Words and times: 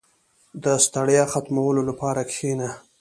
•د 0.63 0.65
ستړیا 0.85 1.23
ختمولو 1.33 1.81
لپاره 1.89 2.21
کښېنه. 2.29 2.69